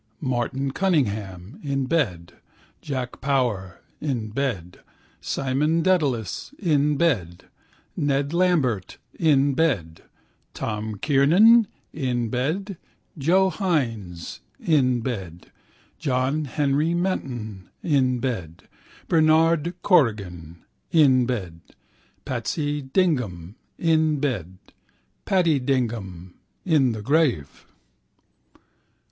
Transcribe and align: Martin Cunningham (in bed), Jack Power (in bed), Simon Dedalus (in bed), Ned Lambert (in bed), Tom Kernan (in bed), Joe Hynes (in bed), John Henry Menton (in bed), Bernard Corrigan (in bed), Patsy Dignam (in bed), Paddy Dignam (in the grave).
Martin 0.19 0.71
Cunningham 0.71 1.59
(in 1.61 1.85
bed), 1.85 2.33
Jack 2.81 3.21
Power 3.21 3.81
(in 3.99 4.29
bed), 4.31 4.79
Simon 5.21 5.83
Dedalus 5.83 6.55
(in 6.57 6.97
bed), 6.97 7.45
Ned 7.95 8.33
Lambert 8.33 8.97
(in 9.19 9.53
bed), 9.53 10.01
Tom 10.55 10.95
Kernan 10.95 11.67
(in 11.93 12.29
bed), 12.29 12.77
Joe 13.15 13.51
Hynes 13.51 14.39
(in 14.59 15.01
bed), 15.01 15.51
John 15.99 16.45
Henry 16.45 16.95
Menton 16.95 17.69
(in 17.83 18.17
bed), 18.17 18.67
Bernard 19.07 19.75
Corrigan 19.83 20.63
(in 20.91 21.27
bed), 21.27 21.61
Patsy 22.25 22.81
Dignam 22.81 23.53
(in 23.77 24.19
bed), 24.19 24.57
Paddy 25.25 25.59
Dignam 25.59 26.33
(in 26.65 26.91
the 26.93 27.03
grave). 27.03 27.67